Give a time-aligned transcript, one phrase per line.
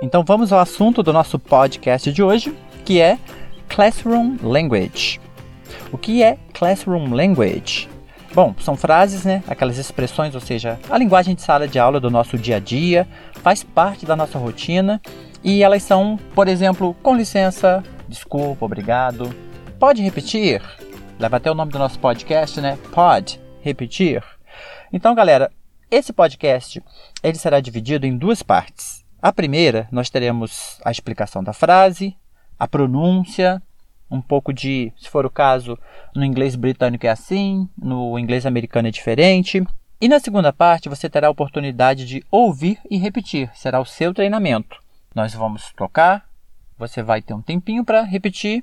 [0.00, 3.18] Então vamos ao assunto do nosso podcast de hoje, que é
[3.68, 5.20] Classroom Language.
[5.90, 7.88] O que é Classroom Language?
[8.32, 9.42] Bom, são frases, né?
[9.48, 13.08] Aquelas expressões, ou seja, a linguagem de sala de aula do nosso dia a dia,
[13.42, 15.00] faz parte da nossa rotina
[15.42, 19.34] e elas são, por exemplo, com licença, desculpa, obrigado.
[19.80, 20.62] Pode repetir?
[21.18, 22.78] Leva até o nome do nosso podcast, né?
[22.92, 24.22] Pode repetir.
[24.92, 25.50] Então, galera,
[25.90, 26.80] esse podcast
[27.20, 29.07] ele será dividido em duas partes.
[29.20, 32.16] A primeira, nós teremos a explicação da frase,
[32.56, 33.60] a pronúncia,
[34.08, 35.76] um pouco de, se for o caso,
[36.14, 39.66] no inglês britânico é assim, no inglês americano é diferente.
[40.00, 44.14] E na segunda parte você terá a oportunidade de ouvir e repetir, será o seu
[44.14, 44.80] treinamento.
[45.12, 46.28] Nós vamos tocar,
[46.78, 48.62] você vai ter um tempinho para repetir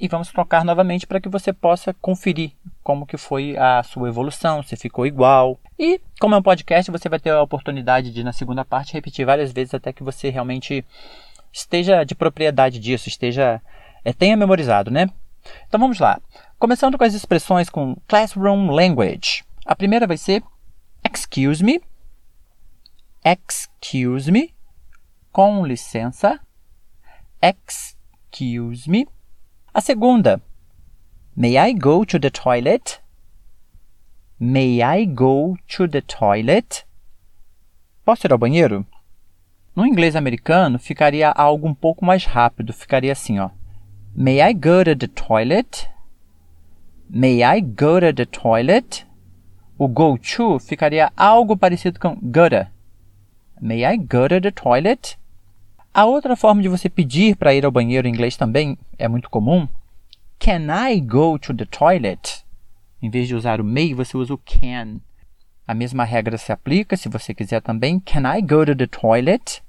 [0.00, 4.62] e vamos trocar novamente para que você possa conferir como que foi a sua evolução,
[4.62, 5.60] se ficou igual.
[5.84, 9.26] E como é um podcast, você vai ter a oportunidade de na segunda parte repetir
[9.26, 10.86] várias vezes até que você realmente
[11.52, 13.60] esteja de propriedade disso, esteja
[14.04, 15.10] é, tenha memorizado, né?
[15.66, 16.20] Então vamos lá.
[16.56, 19.42] Começando com as expressões com classroom language.
[19.66, 20.44] A primeira vai ser
[21.04, 21.82] excuse me,
[23.24, 24.54] excuse me,
[25.32, 26.38] com licença,
[27.42, 29.08] excuse me.
[29.74, 30.40] A segunda,
[31.34, 33.01] may I go to the toilet?
[34.44, 36.84] May I go to the toilet?
[38.04, 38.84] Posso ir ao banheiro?
[39.72, 43.50] No inglês americano ficaria algo um pouco mais rápido, ficaria assim, ó.
[44.16, 45.88] May I go to the toilet?
[47.08, 49.06] May I go to the toilet?
[49.78, 52.68] O go to ficaria algo parecido com gotta.
[53.60, 55.16] May I go to the toilet?
[55.94, 59.30] A outra forma de você pedir para ir ao banheiro em inglês também é muito
[59.30, 59.68] comum.
[60.40, 62.41] Can I go to the toilet?
[63.02, 65.00] Em vez de usar o may, você usa o can.
[65.66, 67.98] A mesma regra se aplica se você quiser também.
[67.98, 69.60] Can I go to the toilet?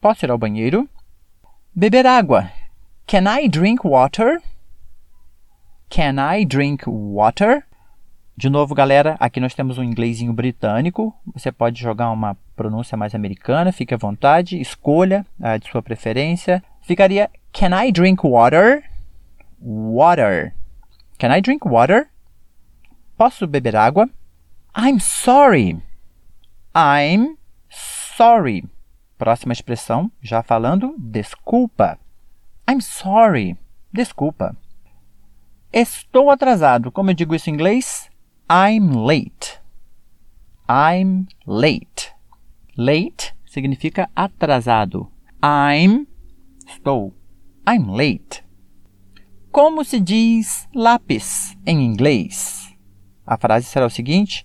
[0.00, 0.88] Posso ir ao banheiro?
[1.72, 2.50] Beber água.
[3.06, 4.42] Can I drink water?
[5.88, 7.64] Can I drink water?
[8.36, 11.14] De novo, galera, aqui nós temos um inglesinho britânico.
[11.32, 16.60] Você pode jogar uma pronúncia mais americana, fique à vontade, escolha a de sua preferência.
[16.82, 18.82] Ficaria Can I drink water?
[19.60, 20.52] Water.
[21.16, 22.09] Can I drink water?
[23.20, 24.08] Posso beber água?
[24.74, 25.78] I'm sorry.
[26.74, 27.36] I'm
[28.16, 28.64] sorry.
[29.18, 31.98] Próxima expressão, já falando, desculpa.
[32.66, 33.58] I'm sorry.
[33.92, 34.56] Desculpa.
[35.70, 36.90] Estou atrasado.
[36.90, 38.10] Como eu digo isso em inglês?
[38.50, 39.60] I'm late.
[40.66, 42.14] I'm late.
[42.74, 45.12] Late significa atrasado.
[45.44, 46.06] I'm
[46.66, 47.14] estou.
[47.68, 48.42] I'm late.
[49.52, 52.59] Como se diz lápis em inglês?
[53.30, 54.44] A frase será o seguinte: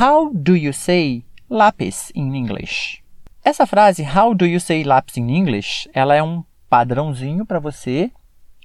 [0.00, 3.02] How do you say lápis in English?
[3.44, 5.90] Essa frase, How do you say lápis in English?
[5.92, 8.08] Ela é um padrãozinho para você,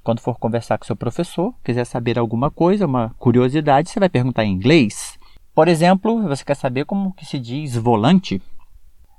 [0.03, 4.45] quando for conversar com seu professor, quiser saber alguma coisa, uma curiosidade, você vai perguntar
[4.45, 5.17] em inglês.
[5.55, 8.39] Por exemplo, você quer saber como que se diz volante?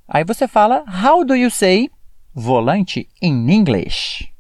[0.06, 1.91] Aí você fala How do you say
[2.33, 4.33] volante in English?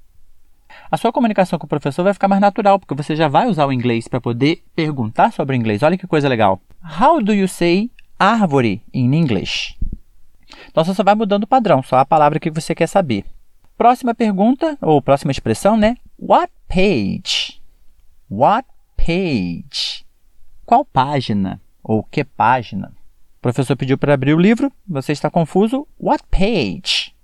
[0.90, 3.66] A sua comunicação com o professor vai ficar mais natural, porque você já vai usar
[3.66, 5.82] o inglês para poder perguntar sobre inglês.
[5.82, 6.60] Olha que coisa legal.
[7.00, 9.76] How do you say árvore in English?
[10.70, 13.24] Então você só vai mudando o padrão, só a palavra que você quer saber.
[13.76, 15.96] Próxima pergunta, ou próxima expressão, né?
[16.18, 17.60] What page?
[18.30, 20.06] What page?
[20.64, 21.60] Qual página?
[21.82, 22.92] Ou que página?
[23.38, 25.86] O professor pediu para abrir o livro, você está confuso?
[26.00, 27.14] What page?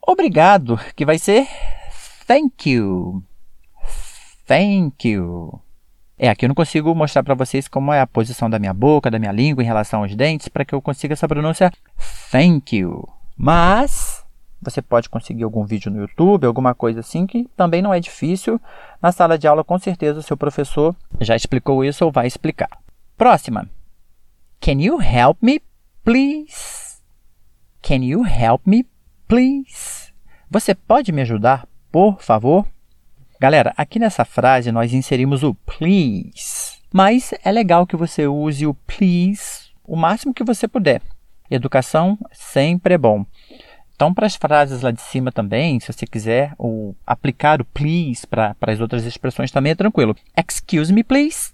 [0.00, 1.46] Obrigado, que vai ser
[2.28, 3.22] thank you.
[4.46, 5.60] Thank you.
[6.18, 9.10] É, aqui eu não consigo mostrar para vocês como é a posição da minha boca,
[9.10, 11.72] da minha língua em relação aos dentes, para que eu consiga essa pronúncia
[12.30, 13.08] thank you.
[13.36, 14.24] Mas
[14.60, 18.60] você pode conseguir algum vídeo no YouTube, alguma coisa assim, que também não é difícil.
[19.00, 22.70] Na sala de aula, com certeza, o seu professor já explicou isso ou vai explicar.
[23.16, 23.68] Próxima.
[24.60, 25.62] Can you help me,
[26.04, 26.98] please?
[27.80, 28.84] Can you help me,
[29.28, 30.12] please?
[30.50, 32.66] Você pode me ajudar, por favor?
[33.40, 36.78] Galera, aqui nessa frase nós inserimos o please.
[36.92, 41.00] Mas é legal que você use o please o máximo que você puder.
[41.50, 43.24] Educação sempre é bom.
[43.96, 48.26] Então, para as frases lá de cima também, se você quiser ou aplicar o please
[48.26, 50.14] para as outras expressões também é tranquilo.
[50.36, 51.52] Excuse me, please.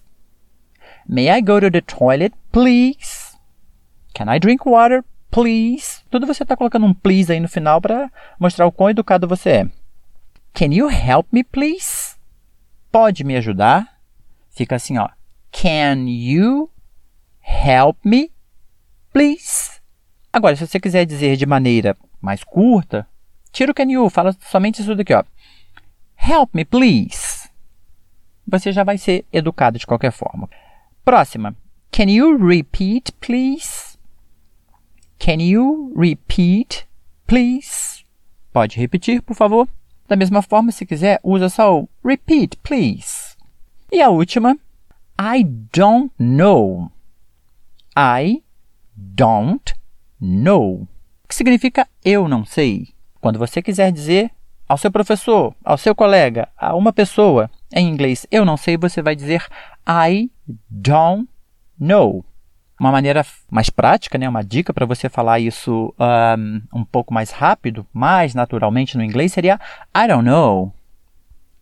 [1.07, 3.35] May I go to the toilet, please?
[4.13, 6.01] Can I drink water, please?
[6.09, 9.49] Tudo você está colocando um please aí no final para mostrar o quão educado você
[9.49, 9.69] é.
[10.55, 12.15] Can you help me, please?
[12.91, 13.99] Pode me ajudar?
[14.49, 15.09] Fica assim, ó.
[15.51, 16.71] Can you
[17.41, 18.31] help me,
[19.11, 19.81] please?
[20.31, 23.07] Agora, se você quiser dizer de maneira mais curta,
[23.55, 25.23] Tira o can you, fala somente isso daqui, ó.
[26.17, 27.49] Help me, please.
[28.45, 30.49] Você já vai ser educado de qualquer forma.
[31.05, 31.55] Próxima.
[31.89, 33.97] Can you repeat, please?
[35.17, 36.85] Can you repeat,
[37.25, 38.03] please?
[38.51, 39.69] Pode repetir, por favor.
[40.07, 43.35] Da mesma forma, se quiser, usa só o repeat, please.
[43.91, 44.57] E a última.
[45.19, 46.91] I don't know.
[47.97, 48.43] I
[48.95, 49.73] don't
[50.19, 50.87] know.
[51.27, 52.89] Que significa eu não sei.
[53.21, 54.31] Quando você quiser dizer
[54.67, 59.01] ao seu professor, ao seu colega, a uma pessoa em inglês, eu não sei, você
[59.01, 59.45] vai dizer
[59.87, 60.29] I
[60.69, 61.27] don't
[61.79, 62.25] know.
[62.79, 65.93] Uma maneira mais prática, né, uma dica para você falar isso
[66.37, 69.59] um, um pouco mais rápido, mais naturalmente no inglês, seria
[69.95, 70.73] I don't know.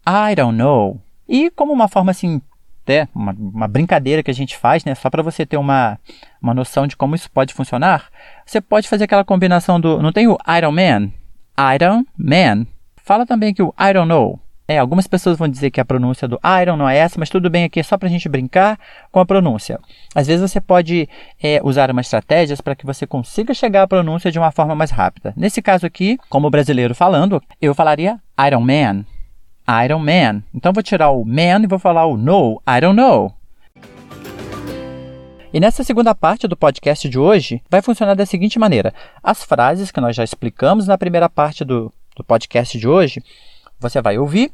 [0.07, 0.99] I don't know.
[1.27, 2.41] E como uma forma assim,
[2.83, 5.97] até uma, uma brincadeira que a gente faz, né, só para você ter uma,
[6.41, 8.09] uma noção de como isso pode funcionar,
[8.45, 10.01] você pode fazer aquela combinação do.
[10.01, 11.11] Não tem o Iron Man?
[11.75, 12.67] Iron Man.
[12.97, 14.39] Fala também que o I don't know.
[14.73, 17.47] É, algumas pessoas vão dizer que a pronúncia do Iron não é essa, mas tudo
[17.47, 18.79] bem aqui, é só para a gente brincar
[19.11, 19.79] com a pronúncia.
[20.15, 21.07] Às vezes você pode
[21.39, 24.89] é, usar umas estratégias para que você consiga chegar à pronúncia de uma forma mais
[24.89, 25.31] rápida.
[25.37, 29.05] Nesse caso aqui, como brasileiro falando, eu falaria Iron Man.
[29.85, 30.41] Iron Man.
[30.51, 33.31] Então vou tirar o man e vou falar o no, I don't know.
[35.53, 38.91] E nessa segunda parte do podcast de hoje, vai funcionar da seguinte maneira:
[39.21, 43.23] as frases que nós já explicamos na primeira parte do, do podcast de hoje,
[43.79, 44.51] você vai ouvir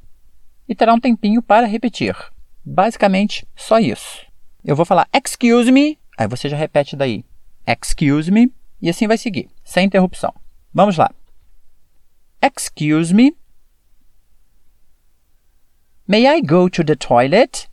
[0.69, 2.15] e terá um tempinho para repetir.
[2.63, 4.23] Basicamente, só isso.
[4.63, 7.25] Eu vou falar excuse me, aí você já repete daí.
[7.65, 10.31] Excuse me, e assim vai seguir, sem interrupção.
[10.71, 11.09] Vamos lá.
[12.41, 13.35] Excuse me.
[16.07, 17.67] May I go to the toilet?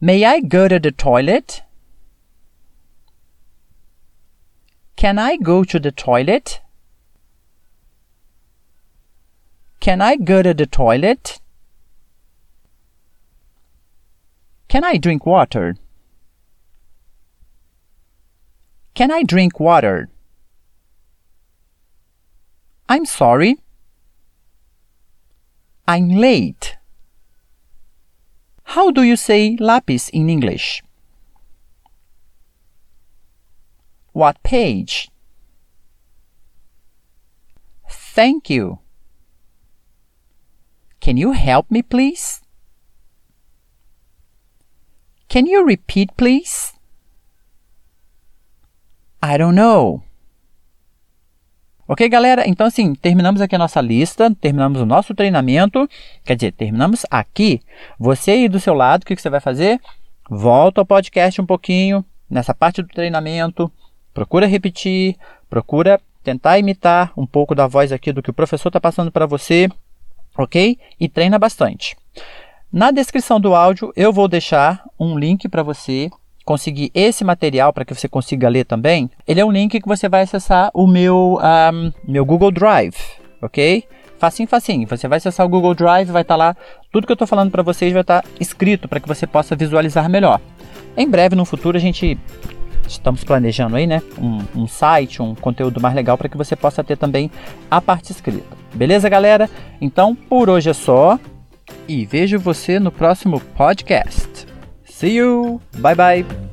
[0.00, 1.62] May I go to the toilet?
[4.96, 6.60] Can I go to the toilet?
[9.82, 11.40] Can I go to the toilet?
[14.68, 15.74] Can I drink water?
[18.94, 20.08] Can I drink water?
[22.88, 23.56] I'm sorry.
[25.88, 26.76] I'm late.
[28.62, 30.84] How do you say lápis in English?
[34.12, 35.10] What page?
[37.90, 38.81] Thank you.
[41.02, 42.40] Can you help me, please?
[45.28, 46.72] Can you repeat, please?
[49.20, 50.00] I don't know.
[51.88, 52.48] Ok, galera?
[52.48, 55.88] Então, assim, terminamos aqui a nossa lista, terminamos o nosso treinamento.
[56.24, 57.60] Quer dizer, terminamos aqui.
[57.98, 59.80] Você aí do seu lado, o que, que você vai fazer?
[60.30, 63.72] Volta ao podcast um pouquinho, nessa parte do treinamento.
[64.14, 65.16] Procura repetir,
[65.50, 69.26] procura tentar imitar um pouco da voz aqui do que o professor está passando para
[69.26, 69.68] você,
[70.36, 70.78] ok?
[70.98, 71.96] E treina bastante.
[72.72, 76.10] Na descrição do áudio eu vou deixar um link para você
[76.44, 80.08] conseguir esse material para que você consiga ler também, ele é um link que você
[80.08, 81.38] vai acessar o meu,
[81.72, 82.96] um, meu Google Drive,
[83.40, 83.84] ok?
[84.18, 84.86] Facinho, facinho.
[84.88, 86.56] Você vai acessar o Google Drive, vai estar tá lá,
[86.92, 89.56] tudo que eu estou falando para vocês vai estar tá escrito para que você possa
[89.56, 90.40] visualizar melhor.
[90.96, 92.18] Em breve, no futuro, a gente
[92.86, 94.02] estamos planejando aí, né?
[94.18, 97.30] Um, um site, um conteúdo mais legal para que você possa ter também
[97.70, 98.56] a parte escrita.
[98.74, 99.48] Beleza, galera?
[99.80, 101.18] Então, por hoje é só
[101.88, 104.46] e vejo você no próximo podcast.
[104.84, 105.60] See you.
[105.78, 106.51] Bye bye.